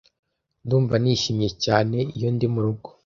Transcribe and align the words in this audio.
Ndumva 0.65 0.95
nishimye 1.03 1.49
cyane 1.63 1.97
iyo 2.17 2.29
ndi 2.35 2.47
murugo 2.53 2.87